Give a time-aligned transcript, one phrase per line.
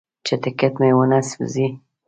[0.25, 1.69] چې ټکټ مې ونه سوځوي.